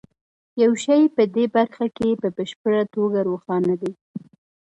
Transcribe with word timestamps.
یو 0.63 0.71
شی 0.83 1.01
په 1.15 1.23
دې 1.35 1.45
برخه 1.55 1.85
کې 1.97 2.09
په 2.21 2.27
بشپړه 2.37 2.81
توګه 2.95 3.19
روښانه 3.29 3.73
دی 3.81 3.93